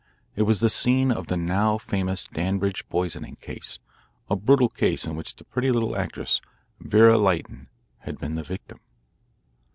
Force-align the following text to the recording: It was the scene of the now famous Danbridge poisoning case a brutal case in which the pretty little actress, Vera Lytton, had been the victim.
It 0.35 0.41
was 0.49 0.61
the 0.61 0.69
scene 0.71 1.11
of 1.11 1.27
the 1.27 1.37
now 1.37 1.77
famous 1.77 2.25
Danbridge 2.27 2.89
poisoning 2.89 3.35
case 3.35 3.77
a 4.31 4.35
brutal 4.35 4.67
case 4.67 5.05
in 5.05 5.15
which 5.15 5.35
the 5.35 5.43
pretty 5.43 5.69
little 5.69 5.95
actress, 5.95 6.41
Vera 6.79 7.19
Lytton, 7.19 7.69
had 7.99 8.17
been 8.17 8.33
the 8.33 8.41
victim. 8.41 8.79